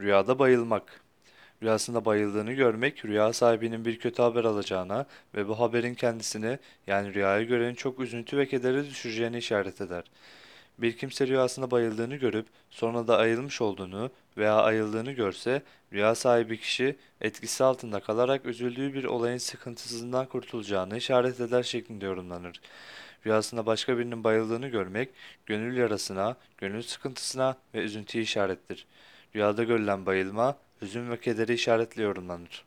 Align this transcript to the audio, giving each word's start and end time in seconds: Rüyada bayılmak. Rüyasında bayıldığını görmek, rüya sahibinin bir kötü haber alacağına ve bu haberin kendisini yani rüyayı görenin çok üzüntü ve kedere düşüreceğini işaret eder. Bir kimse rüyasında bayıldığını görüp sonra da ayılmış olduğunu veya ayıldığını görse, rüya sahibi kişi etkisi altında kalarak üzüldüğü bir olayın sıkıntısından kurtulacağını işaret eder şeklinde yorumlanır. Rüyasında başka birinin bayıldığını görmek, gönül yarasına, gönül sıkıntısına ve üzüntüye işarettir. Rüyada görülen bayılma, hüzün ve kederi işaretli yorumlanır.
Rüyada 0.00 0.38
bayılmak. 0.38 1.00
Rüyasında 1.62 2.04
bayıldığını 2.04 2.52
görmek, 2.52 3.04
rüya 3.04 3.32
sahibinin 3.32 3.84
bir 3.84 3.98
kötü 3.98 4.22
haber 4.22 4.44
alacağına 4.44 5.06
ve 5.34 5.48
bu 5.48 5.60
haberin 5.60 5.94
kendisini 5.94 6.58
yani 6.86 7.14
rüyayı 7.14 7.46
görenin 7.46 7.74
çok 7.74 8.00
üzüntü 8.00 8.38
ve 8.38 8.48
kedere 8.48 8.86
düşüreceğini 8.86 9.38
işaret 9.38 9.80
eder. 9.80 10.04
Bir 10.78 10.96
kimse 10.96 11.26
rüyasında 11.26 11.70
bayıldığını 11.70 12.16
görüp 12.16 12.46
sonra 12.70 13.08
da 13.08 13.18
ayılmış 13.18 13.60
olduğunu 13.60 14.10
veya 14.36 14.54
ayıldığını 14.62 15.12
görse, 15.12 15.62
rüya 15.92 16.14
sahibi 16.14 16.60
kişi 16.60 16.96
etkisi 17.20 17.64
altında 17.64 18.00
kalarak 18.00 18.46
üzüldüğü 18.46 18.94
bir 18.94 19.04
olayın 19.04 19.38
sıkıntısından 19.38 20.26
kurtulacağını 20.26 20.96
işaret 20.96 21.40
eder 21.40 21.62
şeklinde 21.62 22.06
yorumlanır. 22.06 22.60
Rüyasında 23.26 23.66
başka 23.66 23.98
birinin 23.98 24.24
bayıldığını 24.24 24.68
görmek, 24.68 25.10
gönül 25.46 25.76
yarasına, 25.76 26.36
gönül 26.58 26.82
sıkıntısına 26.82 27.56
ve 27.74 27.78
üzüntüye 27.78 28.24
işarettir. 28.24 28.86
Rüyada 29.38 29.64
görülen 29.64 30.06
bayılma, 30.06 30.56
hüzün 30.82 31.10
ve 31.10 31.20
kederi 31.20 31.54
işaretli 31.54 32.02
yorumlanır. 32.02 32.64